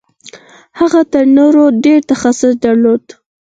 [0.79, 3.03] هغه تر نورو ډېر تخصص درلود.